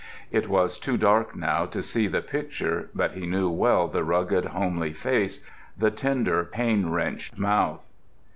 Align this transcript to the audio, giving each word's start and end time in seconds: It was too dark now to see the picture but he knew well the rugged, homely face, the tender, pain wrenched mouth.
It 0.31 0.49
was 0.49 0.79
too 0.79 0.97
dark 0.97 1.35
now 1.35 1.67
to 1.67 1.83
see 1.83 2.07
the 2.07 2.23
picture 2.23 2.89
but 2.95 3.11
he 3.11 3.27
knew 3.27 3.51
well 3.51 3.87
the 3.87 4.03
rugged, 4.03 4.45
homely 4.45 4.93
face, 4.93 5.43
the 5.77 5.91
tender, 5.91 6.43
pain 6.43 6.89
wrenched 6.89 7.37
mouth. 7.37 7.85